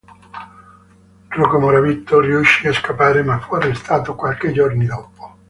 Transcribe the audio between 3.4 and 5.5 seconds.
arrestato qualche giorno dopo.